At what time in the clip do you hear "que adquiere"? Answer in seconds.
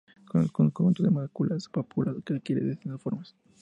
2.25-2.61